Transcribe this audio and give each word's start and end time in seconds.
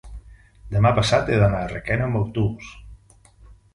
Demà 0.75 0.93
passat 0.99 1.29
he 1.29 1.37
d'anar 1.43 1.61
a 1.65 1.69
Requena 1.75 2.07
amb 2.07 2.21
autobús. 2.21 2.73